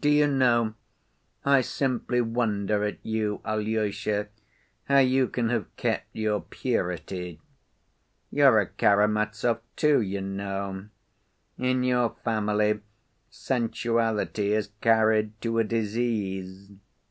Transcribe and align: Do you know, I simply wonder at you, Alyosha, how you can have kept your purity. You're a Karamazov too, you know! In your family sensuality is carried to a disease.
Do 0.00 0.08
you 0.08 0.26
know, 0.26 0.72
I 1.44 1.60
simply 1.60 2.22
wonder 2.22 2.84
at 2.84 3.04
you, 3.04 3.42
Alyosha, 3.44 4.28
how 4.84 5.00
you 5.00 5.28
can 5.28 5.50
have 5.50 5.66
kept 5.76 6.06
your 6.14 6.40
purity. 6.40 7.38
You're 8.30 8.60
a 8.60 8.66
Karamazov 8.66 9.60
too, 9.76 10.00
you 10.00 10.22
know! 10.22 10.86
In 11.58 11.82
your 11.84 12.16
family 12.24 12.80
sensuality 13.28 14.54
is 14.54 14.70
carried 14.80 15.38
to 15.42 15.58
a 15.58 15.64
disease. 15.64 16.70